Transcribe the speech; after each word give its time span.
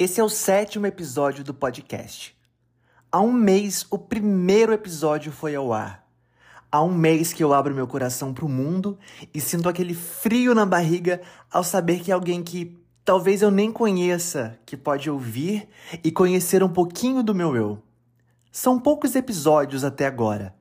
Esse 0.00 0.20
é 0.20 0.24
o 0.24 0.28
sétimo 0.28 0.86
episódio 0.86 1.42
do 1.42 1.52
podcast. 1.52 2.32
Há 3.10 3.20
um 3.20 3.32
mês, 3.32 3.84
o 3.90 3.98
primeiro 3.98 4.72
episódio 4.72 5.32
foi 5.32 5.56
ao 5.56 5.72
ar. 5.72 6.06
Há 6.70 6.84
um 6.84 6.94
mês 6.94 7.32
que 7.32 7.42
eu 7.42 7.52
abro 7.52 7.74
meu 7.74 7.88
coração 7.88 8.32
para 8.32 8.44
o 8.44 8.48
mundo 8.48 8.96
e 9.34 9.40
sinto 9.40 9.68
aquele 9.68 9.94
frio 9.94 10.54
na 10.54 10.64
barriga 10.64 11.20
ao 11.50 11.64
saber 11.64 11.98
que 11.98 12.12
alguém 12.12 12.44
que 12.44 12.78
talvez 13.04 13.42
eu 13.42 13.50
nem 13.50 13.72
conheça, 13.72 14.56
que 14.64 14.76
pode 14.76 15.10
ouvir 15.10 15.68
e 16.04 16.12
conhecer 16.12 16.62
um 16.62 16.68
pouquinho 16.68 17.20
do 17.20 17.34
meu 17.34 17.56
eu. 17.56 17.82
São 18.52 18.78
poucos 18.78 19.16
episódios 19.16 19.82
até 19.82 20.06
agora, 20.06 20.54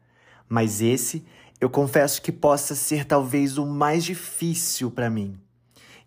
mas 0.50 0.82
esse 0.82 1.24
eu 1.62 1.70
confesso 1.70 2.24
que 2.24 2.32
possa 2.32 2.74
ser 2.74 3.06
talvez 3.06 3.60
o 3.60 3.68
mais 3.68 4.04
difícil 4.04 4.90
para 4.90 5.12
mim 5.12 5.40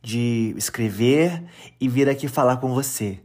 de 0.02 0.54
escrever 0.56 1.44
e 1.80 1.88
vir 1.88 2.08
aqui 2.08 2.28
falar 2.28 2.56
com 2.56 2.72
você. 2.72 3.20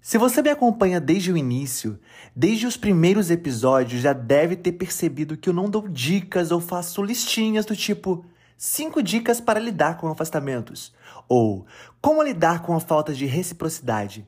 Se 0.00 0.18
você 0.18 0.42
me 0.42 0.50
acompanha 0.50 1.00
desde 1.00 1.30
o 1.30 1.36
início, 1.36 1.98
desde 2.34 2.66
os 2.66 2.76
primeiros 2.76 3.30
episódios, 3.30 4.02
já 4.02 4.12
deve 4.12 4.56
ter 4.56 4.72
percebido 4.72 5.36
que 5.36 5.48
eu 5.48 5.52
não 5.54 5.70
dou 5.70 5.86
dicas 5.86 6.50
ou 6.50 6.60
faço 6.60 7.02
listinhas 7.02 7.64
do 7.64 7.76
tipo 7.76 8.24
5 8.56 9.02
dicas 9.02 9.40
para 9.40 9.60
lidar 9.60 9.98
com 9.98 10.08
afastamentos 10.08 10.92
ou 11.28 11.66
como 12.00 12.22
lidar 12.22 12.62
com 12.62 12.74
a 12.74 12.80
falta 12.80 13.14
de 13.14 13.26
reciprocidade. 13.26 14.26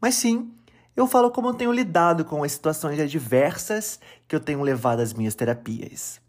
Mas 0.00 0.14
sim, 0.14 0.52
eu 0.94 1.06
falo 1.06 1.30
como 1.30 1.48
eu 1.48 1.54
tenho 1.54 1.72
lidado 1.72 2.24
com 2.24 2.44
as 2.44 2.52
situações 2.52 3.00
adversas 3.00 3.98
que 4.28 4.36
eu 4.36 4.40
tenho 4.40 4.62
levado 4.62 5.00
às 5.00 5.12
minhas 5.12 5.34
terapias. 5.34 6.20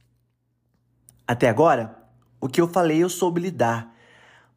Até 1.27 1.47
agora, 1.47 1.97
o 2.39 2.47
que 2.47 2.59
eu 2.59 2.67
falei 2.67 3.03
eu 3.03 3.09
soube 3.09 3.41
lidar, 3.41 3.93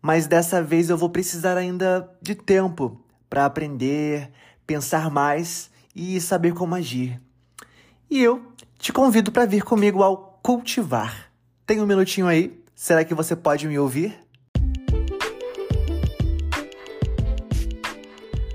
mas 0.06 0.28
dessa 0.28 0.62
vez 0.62 0.88
eu 0.88 0.96
vou 0.96 1.10
precisar 1.10 1.56
ainda 1.56 2.09
de 2.23 2.37
tempo 2.37 3.05
para 3.28 3.45
aprender, 3.45 4.30
pensar 4.65 5.10
mais 5.10 5.69
e 5.96 6.20
saber 6.20 6.55
como 6.55 6.77
agir. 6.77 7.20
E 8.09 8.23
eu 8.23 8.40
te 8.79 8.93
convido 8.93 9.32
para 9.32 9.45
vir 9.46 9.65
comigo 9.65 10.04
ao 10.04 10.38
cultivar. 10.45 11.32
Tem 11.66 11.80
um 11.80 11.87
minutinho 11.87 12.29
aí? 12.29 12.57
Será 12.73 13.04
que 13.04 13.16
você 13.16 13.35
pode 13.35 13.66
me 13.66 13.76
ouvir? 13.80 14.16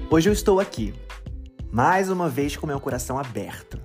Hoje 0.09 0.29
eu 0.29 0.33
estou 0.33 0.57
aqui, 0.57 0.93
mais 1.69 2.09
uma 2.09 2.29
vez 2.29 2.55
com 2.55 2.65
meu 2.65 2.79
coração 2.79 3.19
aberto. 3.19 3.77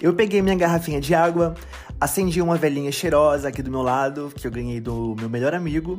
Eu 0.00 0.14
peguei 0.14 0.40
minha 0.40 0.56
garrafinha 0.56 1.02
de 1.02 1.14
água, 1.14 1.54
acendi 2.00 2.40
uma 2.40 2.56
velhinha 2.56 2.90
cheirosa 2.90 3.48
aqui 3.48 3.62
do 3.62 3.70
meu 3.70 3.82
lado, 3.82 4.32
que 4.34 4.46
eu 4.46 4.50
ganhei 4.50 4.80
do 4.80 5.14
meu 5.18 5.28
melhor 5.28 5.52
amigo, 5.52 5.98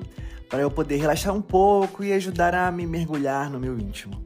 para 0.50 0.59
eu 0.59 0.72
poder 0.72 0.97
relaxar 0.97 1.33
um 1.33 1.42
pouco 1.42 2.03
e 2.03 2.11
ajudar 2.11 2.55
a 2.55 2.72
me 2.72 2.88
mergulhar 2.88 3.50
no 3.50 3.59
meu 3.59 3.78
íntimo. 3.78 4.25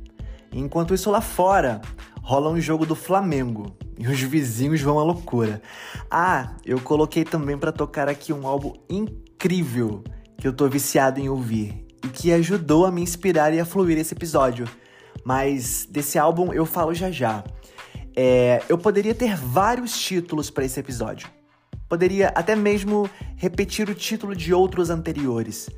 Enquanto 0.53 0.93
isso 0.93 1.11
lá 1.11 1.19
fora, 1.19 1.81
rola 2.21 2.49
um 2.49 2.61
jogo 2.61 2.85
do 2.85 2.95
Flamengo 2.95 3.75
e 3.99 4.07
os 4.07 4.19
vizinhos 4.21 4.81
vão 4.81 4.97
à 4.97 5.03
loucura. 5.03 5.61
Ah, 6.09 6.55
eu 6.65 6.79
coloquei 6.79 7.25
também 7.25 7.57
para 7.57 7.71
tocar 7.71 8.07
aqui 8.07 8.31
um 8.31 8.47
álbum 8.47 8.73
incrível 8.89 10.03
que 10.37 10.47
eu 10.47 10.53
tô 10.53 10.67
viciado 10.69 11.19
em 11.19 11.27
ouvir 11.27 11.85
e 12.03 12.07
que 12.07 12.31
ajudou 12.31 12.85
a 12.85 12.91
me 12.91 13.01
inspirar 13.01 13.53
e 13.53 13.59
a 13.59 13.65
fluir 13.65 13.97
esse 13.97 14.13
episódio. 14.13 14.65
Mas 15.25 15.85
desse 15.89 16.17
álbum 16.17 16.53
eu 16.53 16.65
falo 16.65 16.93
já 16.93 17.11
já. 17.11 17.43
É, 18.15 18.61
eu 18.69 18.77
poderia 18.77 19.13
ter 19.13 19.35
vários 19.35 19.99
títulos 19.99 20.49
para 20.49 20.63
esse 20.63 20.79
episódio. 20.79 21.27
Poderia 21.89 22.29
até 22.29 22.55
mesmo 22.55 23.09
repetir 23.35 23.89
o 23.89 23.95
título 23.95 24.35
de 24.35 24.53
outros 24.53 24.89
anteriores 24.89 25.69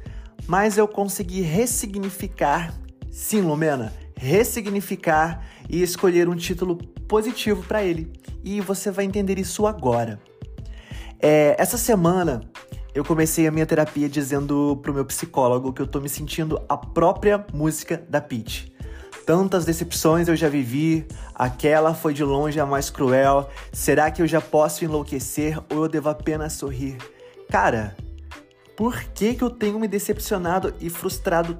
mas 0.47 0.77
eu 0.77 0.87
consegui 0.87 1.41
ressignificar, 1.41 2.73
sim, 3.09 3.41
Lumena, 3.41 3.93
ressignificar 4.17 5.43
e 5.69 5.81
escolher 5.81 6.29
um 6.29 6.35
título 6.35 6.77
positivo 7.07 7.63
para 7.63 7.83
ele. 7.83 8.11
E 8.43 8.61
você 8.61 8.91
vai 8.91 9.05
entender 9.05 9.39
isso 9.39 9.65
agora. 9.65 10.19
É, 11.19 11.55
essa 11.57 11.77
semana 11.77 12.41
eu 12.93 13.03
comecei 13.03 13.47
a 13.47 13.51
minha 13.51 13.65
terapia 13.65 14.07
dizendo 14.07 14.79
pro 14.81 14.93
meu 14.93 15.05
psicólogo 15.05 15.73
que 15.73 15.81
eu 15.81 15.87
tô 15.87 15.99
me 15.99 16.07
sentindo 16.07 16.61
a 16.69 16.77
própria 16.77 17.45
música 17.53 18.01
da 18.07 18.21
Peach. 18.21 18.73
Tantas 19.25 19.65
decepções 19.65 20.27
eu 20.27 20.35
já 20.35 20.47
vivi, 20.47 21.07
aquela 21.33 21.95
foi 21.95 22.13
de 22.13 22.23
longe 22.23 22.59
a 22.59 22.65
mais 22.65 22.91
cruel. 22.91 23.49
Será 23.73 24.11
que 24.11 24.21
eu 24.21 24.27
já 24.27 24.39
posso 24.39 24.85
enlouquecer 24.85 25.59
ou 25.73 25.83
eu 25.83 25.89
devo 25.89 26.09
apenas 26.09 26.53
sorrir? 26.53 26.97
Cara, 27.49 27.97
por 28.75 29.01
que, 29.03 29.33
que 29.35 29.43
eu 29.43 29.49
tenho 29.49 29.79
me 29.79 29.87
decepcionado 29.87 30.73
e 30.79 30.89
frustrado 30.89 31.57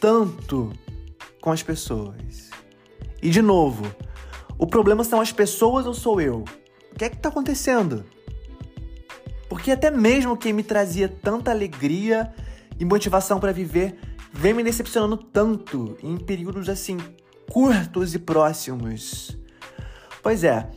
tanto 0.00 0.72
com 1.40 1.50
as 1.50 1.62
pessoas? 1.62 2.50
E 3.20 3.30
de 3.30 3.42
novo, 3.42 3.84
o 4.56 4.66
problema 4.66 5.02
são 5.02 5.20
as 5.20 5.32
pessoas 5.32 5.86
ou 5.86 5.94
sou 5.94 6.20
eu? 6.20 6.44
O 6.92 6.94
que 6.96 7.04
é 7.04 7.10
que 7.10 7.16
tá 7.16 7.28
acontecendo? 7.28 8.04
Porque 9.48 9.72
até 9.72 9.90
mesmo 9.90 10.36
quem 10.36 10.52
me 10.52 10.62
trazia 10.62 11.08
tanta 11.08 11.50
alegria 11.50 12.32
e 12.78 12.84
motivação 12.84 13.40
para 13.40 13.52
viver 13.52 13.98
vem 14.32 14.54
me 14.54 14.62
decepcionando 14.62 15.16
tanto 15.16 15.96
em 16.02 16.16
períodos 16.16 16.68
assim 16.68 16.98
curtos 17.50 18.14
e 18.14 18.18
próximos. 18.18 19.36
Pois 20.22 20.44
é, 20.44 20.70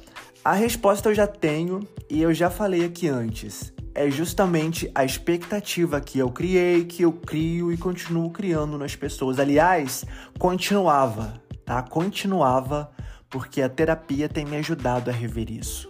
a 0.43 0.53
resposta 0.53 1.09
eu 1.09 1.13
já 1.13 1.27
tenho 1.27 1.87
e 2.09 2.21
eu 2.21 2.33
já 2.33 2.49
falei 2.49 2.83
aqui 2.85 3.07
antes 3.07 3.71
é 3.93 4.09
justamente 4.09 4.89
a 4.95 5.03
expectativa 5.03 5.99
que 5.99 6.19
eu 6.19 6.31
criei, 6.31 6.85
que 6.85 7.03
eu 7.03 7.11
crio 7.11 7.71
e 7.71 7.77
continuo 7.77 8.29
criando 8.29 8.77
nas 8.77 8.95
pessoas. 8.95 9.39
Aliás, 9.39 10.05
continuava, 10.39 11.41
tá? 11.65 11.81
Continuava 11.81 12.91
porque 13.29 13.61
a 13.61 13.69
terapia 13.69 14.27
tem 14.27 14.45
me 14.45 14.57
ajudado 14.57 15.09
a 15.09 15.13
rever 15.13 15.49
isso. 15.51 15.89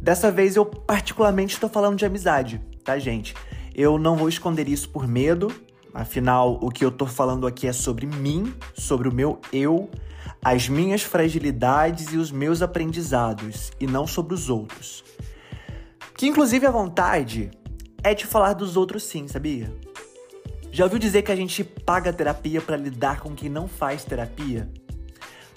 Dessa 0.00 0.30
vez 0.30 0.56
eu 0.56 0.64
particularmente 0.64 1.54
estou 1.54 1.68
falando 1.68 1.96
de 1.96 2.06
amizade, 2.06 2.60
tá, 2.84 2.98
gente? 2.98 3.34
Eu 3.74 3.98
não 3.98 4.16
vou 4.16 4.28
esconder 4.28 4.68
isso 4.68 4.88
por 4.88 5.06
medo, 5.06 5.52
afinal, 5.92 6.58
o 6.62 6.70
que 6.70 6.84
eu 6.84 6.90
tô 6.90 7.06
falando 7.06 7.46
aqui 7.46 7.66
é 7.66 7.72
sobre 7.72 8.06
mim, 8.06 8.54
sobre 8.74 9.08
o 9.08 9.12
meu 9.12 9.40
eu, 9.52 9.90
as 10.42 10.68
minhas 10.68 11.02
fragilidades 11.02 12.12
e 12.12 12.16
os 12.16 12.30
meus 12.30 12.62
aprendizados, 12.62 13.72
e 13.80 13.86
não 13.86 14.06
sobre 14.06 14.34
os 14.34 14.48
outros. 14.48 15.04
Que 16.18 16.26
inclusive 16.26 16.66
a 16.66 16.70
vontade 16.72 17.48
é 18.02 18.12
de 18.12 18.26
falar 18.26 18.52
dos 18.52 18.76
outros 18.76 19.04
sim, 19.04 19.28
sabia? 19.28 19.72
Já 20.72 20.82
ouviu 20.82 20.98
dizer 20.98 21.22
que 21.22 21.30
a 21.30 21.36
gente 21.36 21.62
paga 21.62 22.12
terapia 22.12 22.60
para 22.60 22.76
lidar 22.76 23.20
com 23.20 23.36
quem 23.36 23.48
não 23.48 23.68
faz 23.68 24.02
terapia? 24.04 24.68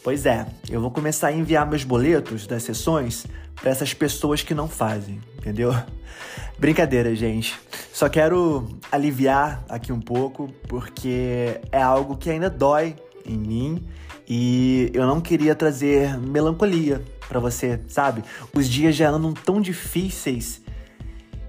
Pois 0.03 0.27
é, 0.27 0.45
eu 0.69 0.79
vou 0.79 0.91
começar 0.91 1.29
a 1.29 1.33
enviar 1.33 1.67
meus 1.67 1.83
boletos 1.83 2.45
das 2.45 2.61
sessões 2.61 3.25
para 3.55 3.71
essas 3.71 3.95
pessoas 3.95 4.43
que 4.43 4.53
não 4.53 4.67
fazem, 4.67 5.19
entendeu? 5.35 5.73
Brincadeira, 6.59 7.15
gente. 7.15 7.59
Só 7.91 8.07
quero 8.07 8.69
aliviar 8.91 9.65
aqui 9.67 9.91
um 9.91 9.99
pouco 9.99 10.47
porque 10.67 11.59
é 11.71 11.81
algo 11.81 12.15
que 12.15 12.29
ainda 12.29 12.51
dói 12.51 12.95
em 13.25 13.35
mim 13.35 13.87
e 14.29 14.91
eu 14.93 15.07
não 15.07 15.21
queria 15.21 15.55
trazer 15.55 16.19
melancolia 16.19 17.03
para 17.31 17.39
você, 17.39 17.79
sabe? 17.87 18.25
Os 18.53 18.67
dias 18.67 18.93
já 18.93 19.09
andam 19.09 19.33
tão 19.33 19.61
difíceis 19.61 20.61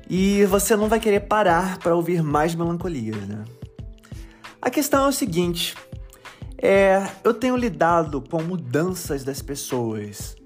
e 0.08 0.44
você 0.44 0.76
não 0.76 0.88
vai 0.88 1.00
querer 1.00 1.20
parar 1.20 1.78
para 1.78 1.96
ouvir 1.96 2.22
mais 2.22 2.54
melancolias, 2.54 3.26
né? 3.26 3.44
A 4.60 4.70
questão 4.70 5.06
é 5.06 5.08
o 5.08 5.12
seguinte: 5.12 5.74
é, 6.56 7.04
eu 7.24 7.34
tenho 7.34 7.56
lidado 7.56 8.20
com 8.20 8.40
mudanças 8.40 9.24
das 9.24 9.42
pessoas, 9.42 10.36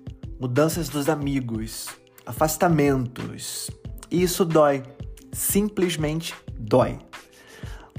mudanças 0.40 0.88
dos 0.88 1.06
amigos, 1.06 1.88
afastamentos. 2.24 3.70
E 4.10 4.22
isso 4.22 4.42
dói, 4.42 4.84
simplesmente 5.32 6.34
dói. 6.58 6.98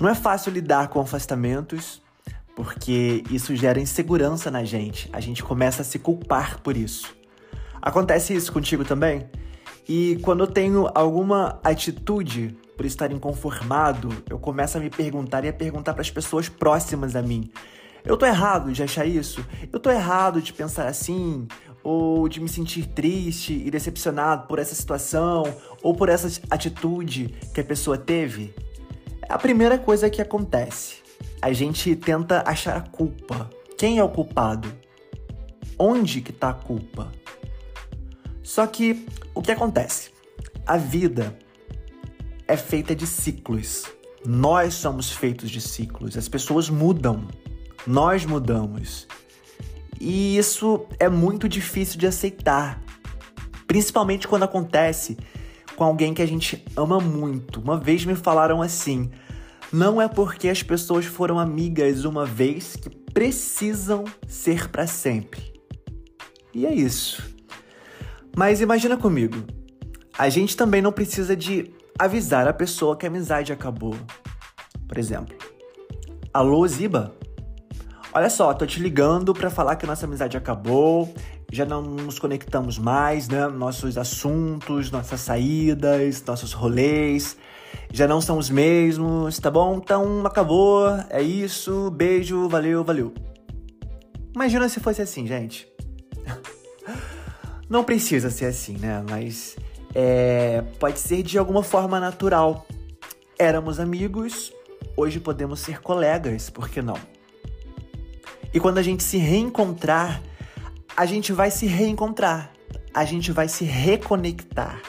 Não 0.01 0.09
é 0.09 0.15
fácil 0.15 0.51
lidar 0.51 0.87
com 0.87 0.99
afastamentos, 0.99 2.01
porque 2.55 3.23
isso 3.29 3.55
gera 3.55 3.79
insegurança 3.79 4.49
na 4.49 4.63
gente. 4.63 5.07
A 5.13 5.19
gente 5.19 5.43
começa 5.43 5.83
a 5.83 5.85
se 5.85 5.99
culpar 5.99 6.59
por 6.61 6.75
isso. 6.75 7.16
Acontece 7.81 8.35
isso 8.35 8.51
contigo 8.51 8.83
também? 8.83 9.29
E 9.87 10.17
quando 10.21 10.41
eu 10.41 10.47
tenho 10.47 10.89
alguma 10.93 11.59
atitude 11.63 12.57
por 12.75 12.85
estar 12.85 13.11
inconformado, 13.11 14.09
eu 14.29 14.37
começo 14.37 14.77
a 14.77 14.81
me 14.81 14.89
perguntar 14.89 15.45
e 15.45 15.47
a 15.47 15.53
perguntar 15.53 15.93
para 15.93 16.01
as 16.01 16.11
pessoas 16.11 16.49
próximas 16.49 17.15
a 17.15 17.21
mim. 17.21 17.49
Eu 18.03 18.15
tô 18.15 18.25
errado 18.25 18.71
de 18.71 18.83
achar 18.83 19.05
isso? 19.05 19.45
Eu 19.71 19.79
tô 19.79 19.89
errado 19.89 20.41
de 20.41 20.53
pensar 20.53 20.87
assim? 20.87 21.47
Ou 21.83 22.27
de 22.27 22.39
me 22.39 22.49
sentir 22.49 22.85
triste 22.85 23.53
e 23.53 23.71
decepcionado 23.71 24.47
por 24.47 24.59
essa 24.59 24.75
situação? 24.75 25.43
Ou 25.81 25.95
por 25.95 26.09
essa 26.09 26.41
atitude 26.49 27.33
que 27.53 27.61
a 27.61 27.63
pessoa 27.63 27.97
teve? 27.97 28.53
É 29.21 29.33
a 29.33 29.37
primeira 29.37 29.77
coisa 29.77 30.09
que 30.09 30.21
acontece. 30.21 30.97
A 31.41 31.51
gente 31.53 31.95
tenta 31.95 32.43
achar 32.45 32.77
a 32.77 32.81
culpa. 32.81 33.49
Quem 33.77 33.99
é 33.99 34.03
o 34.03 34.09
culpado? 34.09 34.71
Onde 35.77 36.21
que 36.21 36.31
tá 36.31 36.49
a 36.49 36.53
culpa? 36.53 37.11
Só 38.47 38.65
que 38.65 39.05
o 39.35 39.41
que 39.41 39.51
acontece? 39.51 40.09
A 40.65 40.77
vida 40.77 41.37
é 42.47 42.55
feita 42.55 42.95
de 42.95 43.05
ciclos. 43.05 43.83
Nós 44.25 44.73
somos 44.73 45.11
feitos 45.11 45.49
de 45.49 45.59
ciclos. 45.59 46.15
As 46.15 46.29
pessoas 46.29 46.69
mudam. 46.69 47.27
Nós 47.85 48.25
mudamos. 48.25 49.05
E 49.99 50.37
isso 50.37 50.85
é 50.97 51.09
muito 51.09 51.49
difícil 51.49 51.99
de 51.99 52.07
aceitar, 52.07 52.81
principalmente 53.67 54.29
quando 54.29 54.43
acontece 54.43 55.17
com 55.75 55.83
alguém 55.83 56.13
que 56.13 56.21
a 56.21 56.25
gente 56.25 56.63
ama 56.73 57.01
muito. 57.01 57.59
Uma 57.59 57.77
vez 57.77 58.05
me 58.05 58.15
falaram 58.15 58.61
assim: 58.61 59.11
não 59.73 60.01
é 60.01 60.07
porque 60.07 60.47
as 60.47 60.63
pessoas 60.63 61.03
foram 61.03 61.37
amigas 61.37 62.05
uma 62.05 62.25
vez 62.25 62.77
que 62.77 62.89
precisam 62.89 64.05
ser 64.25 64.69
para 64.69 64.87
sempre. 64.87 65.53
E 66.53 66.65
é 66.65 66.73
isso. 66.73 67.35
Mas 68.37 68.61
imagina 68.61 68.95
comigo, 68.95 69.35
a 70.15 70.29
gente 70.29 70.55
também 70.55 70.79
não 70.79 70.91
precisa 70.91 71.35
de 71.35 71.73
avisar 71.97 72.47
a 72.47 72.53
pessoa 72.53 72.95
que 72.95 73.03
a 73.03 73.09
amizade 73.09 73.51
acabou. 73.51 73.95
Por 74.87 74.95
exemplo, 74.99 75.35
alô 76.31 76.67
Ziba, 76.67 77.15
olha 78.13 78.29
só, 78.29 78.53
tô 78.53 78.63
te 78.63 78.79
ligando 78.79 79.33
para 79.33 79.49
falar 79.49 79.75
que 79.75 79.87
nossa 79.87 80.05
amizade 80.05 80.37
acabou, 80.37 81.11
já 81.51 81.65
não 81.65 81.81
nos 81.81 82.19
conectamos 82.19 82.77
mais, 82.77 83.27
né? 83.27 83.47
Nossos 83.47 83.97
assuntos, 83.97 84.91
nossas 84.91 85.19
saídas, 85.19 86.23
nossos 86.23 86.53
rolês 86.53 87.35
já 87.91 88.07
não 88.07 88.21
são 88.21 88.37
os 88.37 88.51
mesmos, 88.51 89.39
tá 89.39 89.49
bom? 89.49 89.77
Então 89.83 90.23
acabou, 90.27 90.89
é 91.09 91.23
isso, 91.23 91.89
beijo, 91.89 92.47
valeu, 92.47 92.83
valeu. 92.83 93.15
Imagina 94.35 94.69
se 94.69 94.79
fosse 94.79 95.01
assim, 95.01 95.25
gente. 95.25 95.67
Não 97.69 97.83
precisa 97.83 98.29
ser 98.29 98.45
assim, 98.45 98.77
né? 98.77 99.03
Mas 99.09 99.57
é, 99.93 100.63
pode 100.79 100.99
ser 100.99 101.23
de 101.23 101.37
alguma 101.37 101.63
forma 101.63 101.99
natural. 101.99 102.65
Éramos 103.37 103.79
amigos, 103.79 104.53
hoje 104.95 105.19
podemos 105.19 105.59
ser 105.59 105.81
colegas, 105.81 106.49
por 106.49 106.69
que 106.69 106.81
não? 106.81 106.97
E 108.53 108.59
quando 108.59 108.77
a 108.77 108.81
gente 108.81 109.03
se 109.03 109.17
reencontrar, 109.17 110.21
a 110.95 111.05
gente 111.05 111.33
vai 111.33 111.51
se 111.51 111.67
reencontrar, 111.67 112.51
a 112.93 113.05
gente 113.05 113.31
vai 113.31 113.47
se 113.47 113.65
reconectar. 113.65 114.81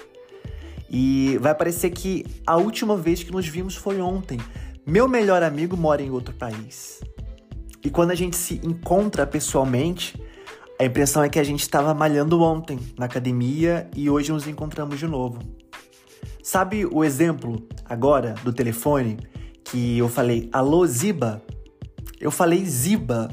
E 0.89 1.37
vai 1.39 1.55
parecer 1.55 1.91
que 1.91 2.25
a 2.47 2.57
última 2.57 2.97
vez 2.97 3.23
que 3.23 3.31
nos 3.31 3.47
vimos 3.47 3.77
foi 3.77 4.01
ontem. 4.01 4.39
Meu 4.87 5.07
melhor 5.07 5.43
amigo 5.43 5.77
mora 5.77 6.01
em 6.01 6.11
outro 6.11 6.33
país. 6.35 7.01
E 7.85 7.91
quando 7.91 8.11
a 8.11 8.15
gente 8.15 8.37
se 8.37 8.55
encontra 8.65 9.27
pessoalmente, 9.27 10.19
a 10.79 10.85
impressão 10.85 11.25
é 11.25 11.29
que 11.29 11.41
a 11.41 11.45
gente 11.45 11.61
estava 11.61 11.93
malhando 11.93 12.41
ontem 12.41 12.79
na 12.97 13.07
academia 13.07 13.91
e 13.97 14.09
hoje 14.09 14.31
nos 14.31 14.47
encontramos 14.47 14.99
de 14.99 15.09
novo. 15.09 15.41
Sabe 16.41 16.87
o 16.87 17.05
exemplo 17.05 17.67
agora 17.85 18.37
do 18.45 18.53
telefone 18.53 19.19
que 19.65 19.99
eu 19.99 20.09
falei 20.09 20.49
alô 20.53 20.87
Ziba? 20.87 21.43
Eu 22.21 22.31
falei 22.31 22.65
Ziba 22.65 23.29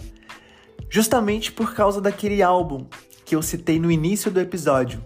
justamente 0.90 1.52
por 1.52 1.76
causa 1.76 2.02
daquele 2.02 2.42
álbum 2.42 2.88
que 3.24 3.36
eu 3.36 3.42
citei 3.44 3.80
no 3.80 3.92
início 3.92 4.32
do 4.32 4.40
episódio. 4.40 5.06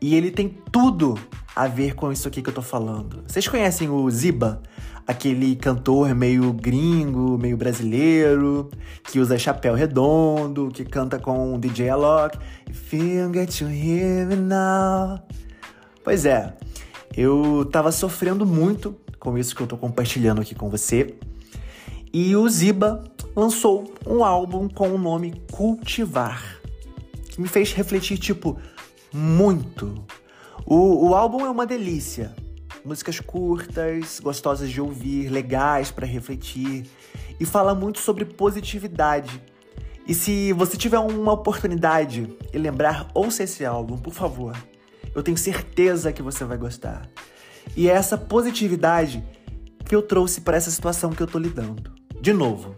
E 0.00 0.14
ele 0.14 0.30
tem 0.30 0.48
tudo 0.70 1.18
a 1.56 1.66
ver 1.66 1.94
com 1.94 2.12
isso 2.12 2.28
aqui 2.28 2.40
que 2.40 2.50
eu 2.50 2.54
tô 2.54 2.62
falando. 2.62 3.24
Vocês 3.26 3.48
conhecem 3.48 3.88
o 3.88 4.08
Ziba? 4.10 4.62
Aquele 5.06 5.54
cantor 5.56 6.14
meio 6.14 6.52
gringo, 6.52 7.36
meio 7.38 7.56
brasileiro, 7.56 8.70
que 9.04 9.18
usa 9.18 9.38
chapéu 9.38 9.74
redondo, 9.74 10.70
que 10.72 10.84
canta 10.84 11.18
com 11.18 11.54
o 11.54 11.58
DJ 11.58 11.90
Alok. 11.90 12.38
If 12.70 12.92
you 12.92 13.32
get 13.32 13.58
to 13.58 13.64
hear 13.66 14.26
me 14.26 14.36
now. 14.36 15.20
Pois 16.02 16.24
é, 16.24 16.56
eu 17.16 17.68
tava 17.70 17.92
sofrendo 17.92 18.46
muito 18.46 18.96
com 19.18 19.36
isso 19.36 19.54
que 19.54 19.62
eu 19.62 19.66
tô 19.66 19.76
compartilhando 19.76 20.40
aqui 20.40 20.54
com 20.54 20.70
você. 20.70 21.14
E 22.12 22.34
o 22.34 22.48
Ziba 22.48 23.04
lançou 23.36 23.92
um 24.06 24.24
álbum 24.24 24.68
com 24.68 24.88
o 24.88 24.98
nome 24.98 25.34
Cultivar, 25.50 26.60
que 27.30 27.40
me 27.40 27.48
fez 27.48 27.72
refletir, 27.72 28.18
tipo, 28.18 28.58
muito 29.12 30.04
o, 30.66 31.08
o 31.08 31.14
álbum 31.14 31.44
é 31.44 31.50
uma 31.50 31.66
delícia. 31.66 32.34
Músicas 32.84 33.18
curtas, 33.18 34.20
gostosas 34.20 34.70
de 34.70 34.80
ouvir, 34.80 35.30
legais 35.30 35.90
para 35.90 36.06
refletir 36.06 36.84
e 37.40 37.46
fala 37.46 37.74
muito 37.74 37.98
sobre 37.98 38.26
positividade. 38.26 39.42
E 40.06 40.12
se 40.12 40.52
você 40.52 40.76
tiver 40.76 40.98
uma 40.98 41.32
oportunidade 41.32 42.36
e 42.52 42.58
lembrar, 42.58 43.08
ouça 43.14 43.42
esse 43.42 43.64
álbum, 43.64 43.96
por 43.96 44.12
favor. 44.12 44.54
Eu 45.14 45.22
tenho 45.22 45.38
certeza 45.38 46.12
que 46.12 46.20
você 46.20 46.44
vai 46.44 46.58
gostar. 46.58 47.08
E 47.74 47.88
é 47.88 47.92
essa 47.92 48.18
positividade 48.18 49.24
que 49.86 49.94
eu 49.94 50.02
trouxe 50.02 50.42
para 50.42 50.56
essa 50.56 50.70
situação 50.70 51.10
que 51.10 51.22
eu 51.22 51.26
tô 51.26 51.38
lidando. 51.38 51.90
De 52.20 52.34
novo, 52.34 52.74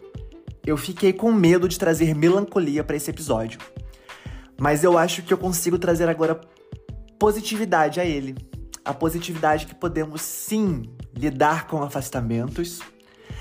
eu 0.64 0.76
fiquei 0.76 1.12
com 1.12 1.32
medo 1.32 1.68
de 1.68 1.78
trazer 1.78 2.14
melancolia 2.14 2.84
para 2.84 2.96
esse 2.96 3.10
episódio. 3.10 3.58
Mas 4.56 4.84
eu 4.84 4.96
acho 4.96 5.22
que 5.22 5.34
eu 5.34 5.38
consigo 5.38 5.78
trazer 5.78 6.08
agora 6.08 6.40
positividade 7.18 7.98
a 7.98 8.04
ele. 8.04 8.36
A 8.86 8.94
positividade 8.94 9.66
que 9.66 9.74
podemos 9.74 10.22
sim 10.22 10.84
lidar 11.12 11.66
com 11.66 11.82
afastamentos, 11.82 12.80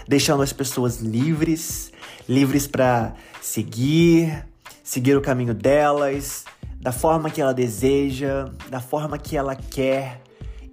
deixando 0.08 0.42
as 0.42 0.52
pessoas 0.52 1.00
livres, 1.00 1.92
livres 2.28 2.66
para 2.66 3.14
seguir, 3.42 4.48
seguir 4.84 5.16
o 5.16 5.22
caminho 5.22 5.54
delas, 5.54 6.46
da 6.82 6.92
forma 6.92 7.30
que 7.30 7.40
ela 7.40 7.54
deseja, 7.54 8.50
da 8.70 8.80
forma 8.80 9.20
que 9.20 9.38
ela 9.38 9.56
quer 9.56 10.20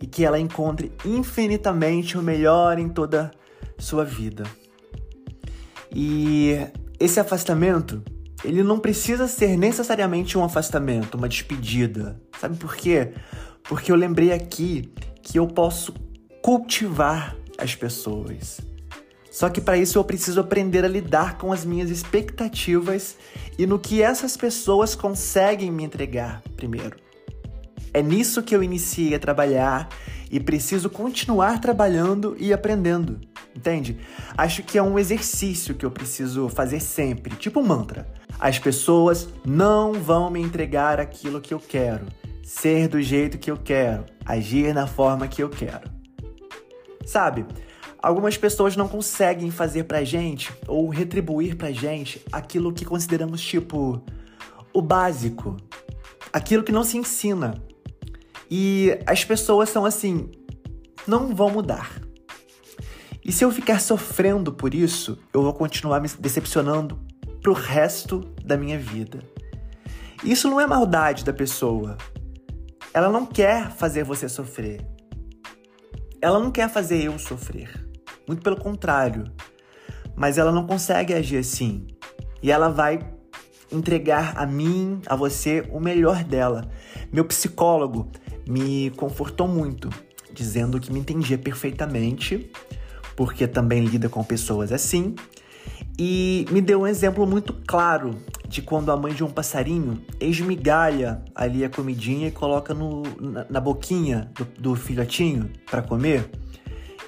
e 0.00 0.06
que 0.06 0.24
ela 0.24 0.40
encontre 0.40 0.90
infinitamente 1.04 2.16
o 2.16 2.22
melhor 2.22 2.78
em 2.78 2.88
toda 2.88 3.30
sua 3.78 4.06
vida. 4.06 4.44
E 5.94 6.56
esse 6.98 7.20
afastamento 7.20 8.02
ele 8.44 8.62
não 8.62 8.78
precisa 8.78 9.28
ser 9.28 9.56
necessariamente 9.56 10.36
um 10.36 10.44
afastamento, 10.44 11.16
uma 11.16 11.28
despedida. 11.28 12.20
Sabe 12.40 12.56
por 12.56 12.74
quê? 12.74 13.12
Porque 13.64 13.90
eu 13.90 13.96
lembrei 13.96 14.32
aqui 14.32 14.92
que 15.22 15.38
eu 15.38 15.46
posso 15.46 15.94
cultivar 16.42 17.36
as 17.56 17.74
pessoas. 17.74 18.60
Só 19.30 19.48
que 19.48 19.60
para 19.60 19.78
isso 19.78 19.98
eu 19.98 20.04
preciso 20.04 20.40
aprender 20.40 20.84
a 20.84 20.88
lidar 20.88 21.38
com 21.38 21.52
as 21.52 21.64
minhas 21.64 21.88
expectativas 21.88 23.16
e 23.58 23.66
no 23.66 23.78
que 23.78 24.02
essas 24.02 24.36
pessoas 24.36 24.94
conseguem 24.94 25.70
me 25.70 25.84
entregar 25.84 26.42
primeiro. 26.54 26.96
É 27.94 28.02
nisso 28.02 28.42
que 28.42 28.54
eu 28.54 28.62
iniciei 28.62 29.14
a 29.14 29.18
trabalhar 29.18 29.88
e 30.30 30.40
preciso 30.40 30.90
continuar 30.90 31.60
trabalhando 31.60 32.34
e 32.38 32.52
aprendendo, 32.52 33.20
entende? 33.54 33.98
Acho 34.36 34.62
que 34.62 34.78
é 34.78 34.82
um 34.82 34.98
exercício 34.98 35.74
que 35.74 35.84
eu 35.84 35.90
preciso 35.90 36.48
fazer 36.48 36.80
sempre, 36.80 37.36
tipo 37.36 37.60
um 37.60 37.66
mantra. 37.66 38.06
As 38.40 38.58
pessoas 38.58 39.28
não 39.44 39.92
vão 39.92 40.30
me 40.30 40.40
entregar 40.40 40.98
aquilo 40.98 41.40
que 41.40 41.52
eu 41.52 41.60
quero, 41.60 42.06
ser 42.42 42.88
do 42.88 43.00
jeito 43.00 43.38
que 43.38 43.50
eu 43.50 43.56
quero, 43.56 44.04
agir 44.24 44.74
na 44.74 44.86
forma 44.86 45.28
que 45.28 45.42
eu 45.42 45.48
quero. 45.48 45.90
Sabe? 47.06 47.46
Algumas 48.02 48.36
pessoas 48.36 48.76
não 48.76 48.88
conseguem 48.88 49.50
fazer 49.50 49.84
pra 49.84 50.02
gente 50.02 50.52
ou 50.66 50.88
retribuir 50.88 51.56
pra 51.56 51.70
gente 51.70 52.20
aquilo 52.32 52.72
que 52.72 52.84
consideramos 52.84 53.40
tipo 53.40 54.04
o 54.72 54.82
básico, 54.82 55.56
aquilo 56.32 56.64
que 56.64 56.72
não 56.72 56.82
se 56.82 56.98
ensina. 56.98 57.54
E 58.50 58.98
as 59.06 59.24
pessoas 59.24 59.68
são 59.68 59.84
assim, 59.84 60.30
não 61.06 61.34
vão 61.34 61.50
mudar. 61.50 62.02
E 63.24 63.30
se 63.30 63.44
eu 63.44 63.52
ficar 63.52 63.80
sofrendo 63.80 64.52
por 64.52 64.74
isso, 64.74 65.16
eu 65.32 65.42
vou 65.42 65.54
continuar 65.54 66.00
me 66.00 66.08
decepcionando 66.18 66.98
pro 67.40 67.52
resto 67.52 68.20
da 68.44 68.56
minha 68.56 68.78
vida. 68.78 69.20
Isso 70.24 70.48
não 70.48 70.60
é 70.60 70.66
maldade 70.66 71.24
da 71.24 71.32
pessoa. 71.32 71.96
Ela 72.94 73.08
não 73.08 73.24
quer 73.24 73.70
fazer 73.70 74.04
você 74.04 74.28
sofrer. 74.28 74.86
Ela 76.20 76.38
não 76.38 76.50
quer 76.50 76.68
fazer 76.70 77.02
eu 77.02 77.18
sofrer. 77.18 77.70
Muito 78.26 78.42
pelo 78.42 78.56
contrário. 78.56 79.24
Mas 80.14 80.38
ela 80.38 80.52
não 80.52 80.66
consegue 80.66 81.14
agir 81.14 81.38
assim. 81.38 81.86
E 82.42 82.50
ela 82.50 82.68
vai 82.68 82.98
entregar 83.70 84.36
a 84.36 84.46
mim, 84.46 85.00
a 85.06 85.16
você, 85.16 85.66
o 85.70 85.80
melhor 85.80 86.22
dela. 86.22 86.70
Meu 87.10 87.24
psicólogo 87.24 88.10
me 88.46 88.90
confortou 88.90 89.48
muito, 89.48 89.88
dizendo 90.32 90.78
que 90.78 90.92
me 90.92 90.98
entendia 91.00 91.38
perfeitamente, 91.38 92.50
porque 93.16 93.46
também 93.46 93.84
lida 93.84 94.08
com 94.08 94.22
pessoas 94.22 94.70
assim 94.70 95.14
e 95.98 96.46
me 96.50 96.60
deu 96.60 96.82
um 96.82 96.86
exemplo 96.86 97.26
muito 97.26 97.52
claro 97.66 98.18
de 98.52 98.60
quando 98.60 98.92
a 98.92 98.96
mãe 98.96 99.14
de 99.14 99.24
um 99.24 99.30
passarinho 99.30 100.04
esmigalha 100.20 101.24
ali 101.34 101.64
a 101.64 101.70
comidinha 101.70 102.28
e 102.28 102.30
coloca 102.30 102.74
no, 102.74 103.02
na, 103.18 103.46
na 103.48 103.60
boquinha 103.60 104.30
do, 104.34 104.44
do 104.44 104.76
filhotinho 104.76 105.50
para 105.70 105.80
comer. 105.80 106.30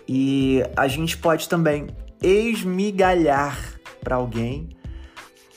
E 0.08 0.62
a 0.74 0.88
gente 0.88 1.18
pode 1.18 1.46
também 1.46 1.88
esmigalhar 2.22 3.78
para 4.02 4.16
alguém 4.16 4.70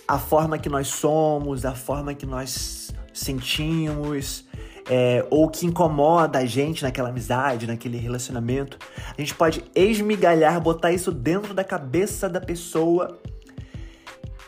a 0.05 0.19
forma 0.19 0.57
que 0.57 0.67
nós 0.67 0.89
somos, 0.89 1.65
a 1.65 1.73
forma 1.73 2.13
que 2.13 2.25
nós 2.25 2.93
sentimos, 3.13 4.45
é, 4.89 5.25
ou 5.29 5.49
que 5.49 5.65
incomoda 5.65 6.39
a 6.39 6.45
gente 6.45 6.83
naquela 6.83 7.09
amizade, 7.09 7.65
naquele 7.65 7.97
relacionamento. 7.97 8.77
A 9.17 9.21
gente 9.21 9.33
pode 9.33 9.63
esmigalhar, 9.73 10.59
botar 10.59 10.91
isso 10.91 11.13
dentro 11.13 11.53
da 11.53 11.63
cabeça 11.63 12.27
da 12.27 12.41
pessoa 12.41 13.17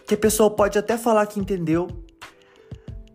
que 0.10 0.16
a 0.16 0.18
pessoa 0.18 0.50
pode 0.50 0.76
até 0.76 0.98
falar 0.98 1.28
que 1.28 1.40
entendeu, 1.40 1.88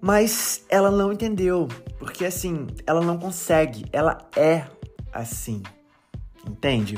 mas 0.01 0.65
ela 0.69 0.93
não 0.93 1.13
entendeu, 1.13 1.67
porque 1.99 2.25
assim, 2.25 2.69
ela 2.87 3.01
não 3.01 3.19
consegue, 3.19 3.85
ela 3.93 4.17
é 4.37 4.65
assim. 5.13 5.61
Entende? 6.47 6.97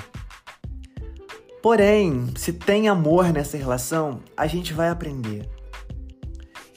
Porém, 1.62 2.30
se 2.36 2.52
tem 2.52 2.90
amor 2.90 3.32
nessa 3.32 3.56
relação, 3.56 4.20
a 4.36 4.46
gente 4.46 4.74
vai 4.74 4.90
aprender. 4.90 5.48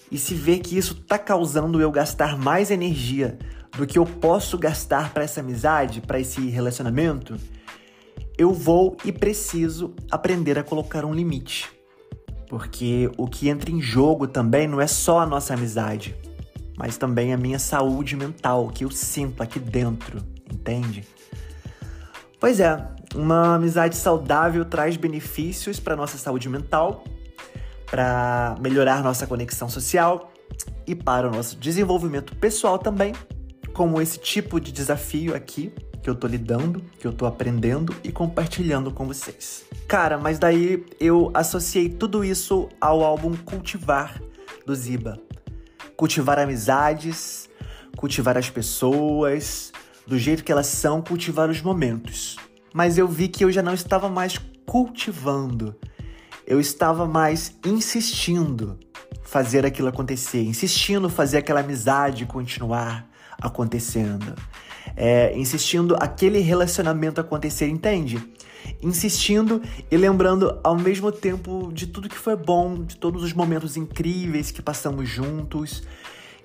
E 0.09 0.17
se 0.17 0.33
vê 0.33 0.57
que 0.57 0.77
isso 0.77 0.95
tá 0.95 1.19
causando 1.19 1.81
eu 1.81 1.91
gastar 1.91 2.37
mais 2.37 2.71
energia 2.71 3.37
do 3.77 3.85
que 3.85 3.99
eu 3.99 4.05
posso 4.05 4.57
gastar 4.57 5.13
para 5.13 5.25
essa 5.25 5.41
amizade, 5.41 5.99
para 5.99 6.21
esse 6.21 6.47
relacionamento, 6.47 7.35
eu 8.37 8.53
vou 8.53 8.95
e 9.03 9.11
preciso 9.11 9.93
aprender 10.09 10.57
a 10.57 10.63
colocar 10.63 11.03
um 11.03 11.13
limite. 11.13 11.78
Porque 12.49 13.09
o 13.15 13.27
que 13.27 13.47
entra 13.47 13.69
em 13.69 13.79
jogo 13.79 14.27
também 14.27 14.67
não 14.67 14.81
é 14.81 14.87
só 14.87 15.19
a 15.19 15.25
nossa 15.25 15.53
amizade, 15.53 16.15
mas 16.75 16.97
também 16.97 17.31
a 17.31 17.37
minha 17.37 17.59
saúde 17.59 18.15
mental, 18.15 18.69
que 18.69 18.83
eu 18.83 18.89
sinto 18.89 19.43
aqui 19.43 19.59
dentro, 19.59 20.19
entende? 20.51 21.07
Pois 22.39 22.59
é, 22.59 22.83
uma 23.13 23.55
amizade 23.55 23.95
saudável 23.95 24.65
traz 24.65 24.97
benefícios 24.97 25.79
para 25.79 25.95
nossa 25.95 26.17
saúde 26.17 26.49
mental, 26.49 27.03
para 27.85 28.55
melhorar 28.59 29.03
nossa 29.03 29.27
conexão 29.27 29.69
social 29.69 30.33
e 30.87 30.95
para 30.95 31.27
o 31.27 31.31
nosso 31.31 31.55
desenvolvimento 31.55 32.35
pessoal 32.35 32.79
também, 32.79 33.13
como 33.73 34.01
esse 34.01 34.17
tipo 34.17 34.59
de 34.59 34.71
desafio 34.71 35.35
aqui 35.35 35.71
que 36.01 36.09
eu 36.09 36.15
tô 36.15 36.27
lidando, 36.27 36.81
que 36.99 37.05
eu 37.05 37.13
tô 37.13 37.25
aprendendo 37.25 37.95
e 38.03 38.11
compartilhando 38.11 38.91
com 38.91 39.05
vocês. 39.05 39.65
Cara, 39.87 40.17
mas 40.17 40.39
daí 40.39 40.85
eu 40.99 41.31
associei 41.33 41.89
tudo 41.89 42.23
isso 42.23 42.69
ao 42.79 43.03
álbum 43.03 43.35
Cultivar 43.35 44.21
do 44.65 44.75
Ziba. 44.75 45.19
Cultivar 45.97 46.39
amizades, 46.39 47.49
cultivar 47.97 48.37
as 48.37 48.49
pessoas, 48.49 49.71
do 50.07 50.17
jeito 50.17 50.43
que 50.43 50.51
elas 50.51 50.67
são, 50.67 51.01
cultivar 51.01 51.49
os 51.49 51.61
momentos. 51.61 52.37
Mas 52.73 52.97
eu 52.97 53.07
vi 53.07 53.27
que 53.27 53.43
eu 53.43 53.51
já 53.51 53.61
não 53.61 53.73
estava 53.73 54.07
mais 54.07 54.39
cultivando, 54.65 55.75
eu 56.45 56.59
estava 56.59 57.05
mais 57.07 57.55
insistindo 57.65 58.79
fazer 59.23 59.65
aquilo 59.65 59.87
acontecer, 59.87 60.43
insistindo 60.43 61.09
fazer 61.09 61.37
aquela 61.37 61.59
amizade 61.59 62.25
continuar 62.25 63.07
acontecendo 63.41 64.35
é, 64.95 65.37
insistindo 65.37 65.95
aquele 65.99 66.39
relacionamento 66.39 67.21
acontecer, 67.21 67.67
entende? 67.67 68.21
Insistindo 68.81 69.61
e 69.89 69.97
lembrando 69.97 70.59
ao 70.63 70.77
mesmo 70.77 71.11
tempo 71.11 71.71
de 71.73 71.87
tudo 71.87 72.09
que 72.09 72.17
foi 72.17 72.35
bom, 72.35 72.83
de 72.83 72.97
todos 72.97 73.23
os 73.23 73.33
momentos 73.33 73.77
incríveis 73.77 74.51
que 74.51 74.61
passamos 74.61 75.07
juntos, 75.07 75.83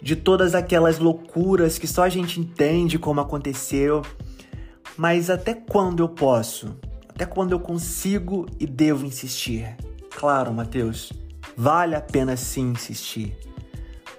de 0.01 0.17
todas 0.17 0.55
aquelas 0.55 0.99
loucuras 0.99 1.79
que 1.79 1.87
só 1.87 2.03
a 2.03 2.09
gente 2.09 2.41
entende 2.41 2.99
como 2.99 3.21
aconteceu. 3.21 4.03
Mas 4.97 5.31
até 5.31 5.55
quando 5.55 6.03
eu 6.03 6.09
posso? 6.09 6.77
Até 7.09 7.25
quando 7.25 7.53
eu 7.53 7.61
consigo 7.61 8.47
e 8.59 8.67
devo 8.67 9.07
insistir? 9.07 9.77
Claro, 10.11 10.53
Mateus, 10.53 11.13
vale 11.57 11.95
a 11.95 12.01
pena 12.01 12.37
sim 12.37 12.73
insistir. 12.73 13.37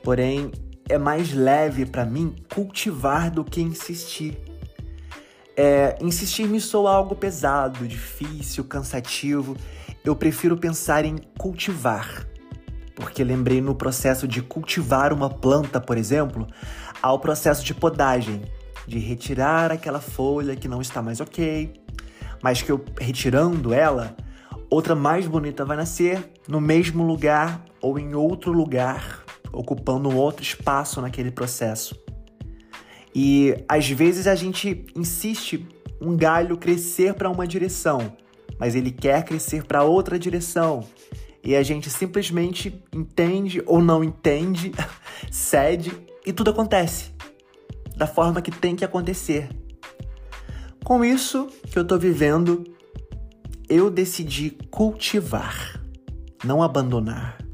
Porém, 0.04 0.52
é 0.88 0.98
mais 0.98 1.34
leve 1.34 1.86
para 1.86 2.06
mim 2.06 2.36
cultivar 2.54 3.32
do 3.32 3.44
que 3.44 3.62
insistir. 3.62 4.38
É, 5.58 5.98
insistir 6.02 6.48
me 6.48 6.60
soa 6.60 6.92
algo 6.92 7.16
pesado, 7.16 7.88
difícil, 7.88 8.64
cansativo. 8.66 9.56
Eu 10.04 10.16
prefiro 10.16 10.58
pensar 10.58 11.06
em 11.06 11.18
cultivar. 11.38 12.28
Porque 12.94 13.24
lembrei 13.24 13.62
no 13.62 13.76
processo 13.76 14.28
de 14.28 14.42
cultivar 14.42 15.12
uma 15.12 15.30
planta, 15.30 15.82
por 15.82 15.98
exemplo, 15.98 16.48
ao 17.02 17.20
processo 17.20 17.64
de 17.64 17.74
podagem, 17.74 18.42
de 18.88 19.00
retirar 19.00 19.72
aquela 19.72 20.00
folha 20.00 20.56
que 20.56 20.68
não 20.68 20.82
está 20.82 21.02
mais 21.02 21.20
ok, 21.20 21.74
mas 22.42 22.62
que 22.62 22.72
eu 22.72 22.84
retirando 23.00 23.74
ela, 23.74 24.16
outra 24.70 24.96
mais 24.96 25.28
bonita 25.28 25.66
vai 25.66 25.76
nascer 25.76 26.32
no 26.48 26.62
mesmo 26.62 27.04
lugar 27.04 27.66
ou 27.82 28.00
em 28.00 28.16
outro 28.16 28.52
lugar 28.54 29.25
ocupando 29.52 30.10
um 30.10 30.16
outro 30.16 30.44
espaço 30.44 31.02
naquele 31.02 31.32
processo. 31.32 31.96
E 33.14 33.56
às 33.68 33.90
vezes 33.90 34.28
a 34.28 34.36
gente 34.36 34.86
insiste 34.96 35.66
um 36.02 36.18
galho 36.18 36.58
crescer 36.58 37.14
para 37.14 37.30
uma 37.30 37.48
direção, 37.48 38.14
mas 38.60 38.76
ele 38.76 38.92
quer 38.92 39.24
crescer 39.24 39.64
para 39.64 39.84
outra 39.84 40.20
direção. 40.20 40.84
E 41.44 41.56
a 41.56 41.64
gente 41.64 41.90
simplesmente 41.90 42.84
entende 42.94 43.62
ou 43.66 43.82
não 43.82 44.04
entende, 44.04 44.72
cede 45.32 45.92
e 46.26 46.34
tudo 46.34 46.52
acontece 46.52 47.14
da 47.96 48.08
forma 48.08 48.42
que 48.42 48.52
tem 48.52 48.76
que 48.76 48.84
acontecer. 48.84 49.48
Com 50.84 51.06
isso 51.06 51.48
que 51.72 51.80
eu 51.80 51.84
estou 51.84 51.98
vivendo, 51.98 52.64
eu 53.70 53.90
decidi 53.90 54.58
cultivar, 54.70 55.82
não 56.44 56.62
abandonar 56.62 57.45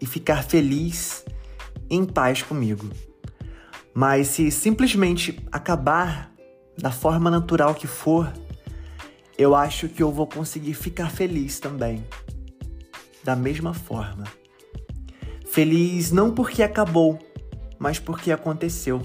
e 0.00 0.06
ficar 0.06 0.42
feliz, 0.44 1.24
em 1.88 2.04
paz 2.04 2.42
comigo. 2.42 2.88
Mas 3.92 4.28
se 4.28 4.50
simplesmente 4.50 5.44
acabar 5.52 6.32
da 6.78 6.90
forma 6.90 7.30
natural 7.30 7.74
que 7.74 7.86
for, 7.86 8.32
eu 9.36 9.54
acho 9.54 9.88
que 9.88 10.02
eu 10.02 10.10
vou 10.10 10.26
conseguir 10.26 10.74
ficar 10.74 11.10
feliz 11.10 11.58
também. 11.58 12.04
Da 13.22 13.36
mesma 13.36 13.74
forma. 13.74 14.24
Feliz 15.46 16.12
não 16.12 16.32
porque 16.32 16.62
acabou, 16.62 17.18
mas 17.78 17.98
porque 17.98 18.30
aconteceu. 18.30 19.02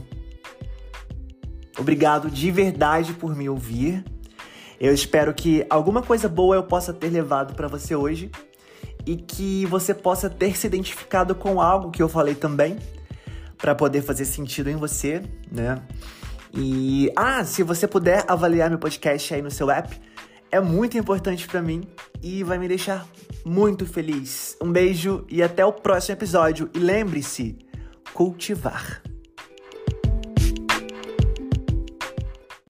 Obrigado 1.77 2.29
de 2.29 2.51
verdade 2.51 3.13
por 3.13 3.35
me 3.35 3.49
ouvir. 3.49 4.05
Eu 4.79 4.93
espero 4.93 5.33
que 5.33 5.65
alguma 5.69 6.01
coisa 6.01 6.29
boa 6.29 6.55
eu 6.55 6.63
possa 6.63 6.93
ter 6.93 7.09
levado 7.09 7.55
para 7.55 7.67
você 7.67 7.95
hoje 7.95 8.29
e 9.05 9.15
que 9.15 9.65
você 9.65 9.93
possa 9.93 10.29
ter 10.29 10.57
se 10.57 10.67
identificado 10.67 11.35
com 11.35 11.61
algo 11.61 11.91
que 11.91 12.01
eu 12.01 12.09
falei 12.09 12.35
também, 12.35 12.77
para 13.57 13.73
poder 13.73 14.01
fazer 14.01 14.25
sentido 14.25 14.69
em 14.69 14.75
você, 14.75 15.21
né? 15.51 15.81
E 16.53 17.11
ah, 17.15 17.43
se 17.43 17.63
você 17.63 17.87
puder 17.87 18.23
avaliar 18.27 18.69
meu 18.69 18.79
podcast 18.79 19.33
aí 19.33 19.41
no 19.41 19.51
seu 19.51 19.69
app, 19.69 19.99
é 20.51 20.59
muito 20.59 20.97
importante 20.97 21.47
para 21.47 21.61
mim 21.61 21.83
e 22.21 22.43
vai 22.43 22.57
me 22.57 22.67
deixar 22.67 23.05
muito 23.45 23.85
feliz. 23.85 24.55
Um 24.61 24.71
beijo 24.71 25.25
e 25.29 25.43
até 25.43 25.65
o 25.65 25.73
próximo 25.73 26.13
episódio. 26.13 26.69
E 26.73 26.79
lembre-se, 26.79 27.57
cultivar. 28.13 29.01